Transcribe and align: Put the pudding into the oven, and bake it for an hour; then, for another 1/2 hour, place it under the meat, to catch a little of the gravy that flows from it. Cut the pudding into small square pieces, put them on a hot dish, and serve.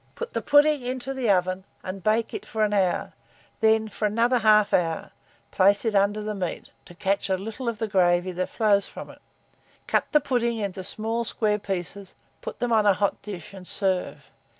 Put 0.15 0.33
the 0.33 0.41
pudding 0.41 0.81
into 0.81 1.13
the 1.13 1.29
oven, 1.29 1.63
and 1.83 2.01
bake 2.01 2.33
it 2.33 2.43
for 2.43 2.63
an 2.63 2.73
hour; 2.73 3.13
then, 3.59 3.87
for 3.87 4.07
another 4.07 4.39
1/2 4.39 4.73
hour, 4.73 5.11
place 5.51 5.85
it 5.85 5.93
under 5.93 6.23
the 6.23 6.33
meat, 6.33 6.71
to 6.85 6.95
catch 6.95 7.29
a 7.29 7.37
little 7.37 7.69
of 7.69 7.77
the 7.77 7.87
gravy 7.87 8.31
that 8.31 8.49
flows 8.49 8.87
from 8.87 9.11
it. 9.11 9.21
Cut 9.85 10.11
the 10.11 10.19
pudding 10.19 10.57
into 10.57 10.83
small 10.83 11.23
square 11.23 11.59
pieces, 11.59 12.15
put 12.41 12.57
them 12.57 12.73
on 12.73 12.87
a 12.87 12.93
hot 12.95 13.21
dish, 13.21 13.53
and 13.53 13.67
serve. 13.67 14.31